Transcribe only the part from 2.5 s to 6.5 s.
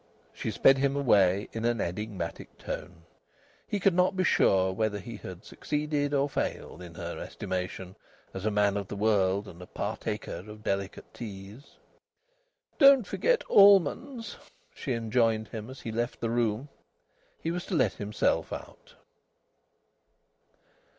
tone. He could not be sure whether he had succeeded or